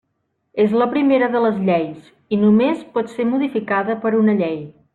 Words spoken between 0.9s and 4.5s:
primera de les lleis, i només pot ser modificada per una